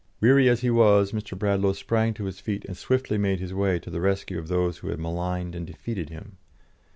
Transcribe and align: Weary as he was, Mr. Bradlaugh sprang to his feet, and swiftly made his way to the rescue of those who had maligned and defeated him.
Weary 0.19 0.49
as 0.49 0.61
he 0.61 0.71
was, 0.71 1.11
Mr. 1.11 1.37
Bradlaugh 1.37 1.73
sprang 1.73 2.15
to 2.15 2.23
his 2.23 2.39
feet, 2.39 2.65
and 2.65 2.75
swiftly 2.75 3.19
made 3.19 3.39
his 3.39 3.53
way 3.53 3.77
to 3.77 3.91
the 3.91 4.01
rescue 4.01 4.39
of 4.39 4.47
those 4.47 4.79
who 4.79 4.87
had 4.87 4.99
maligned 4.99 5.53
and 5.53 5.67
defeated 5.67 6.09
him. 6.09 6.37